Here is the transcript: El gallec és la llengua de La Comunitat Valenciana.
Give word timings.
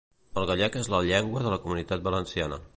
El 0.41 0.47
gallec 0.51 0.77
és 0.79 0.89
la 0.95 1.03
llengua 1.09 1.45
de 1.45 1.53
La 1.57 1.61
Comunitat 1.67 2.09
Valenciana. 2.11 2.63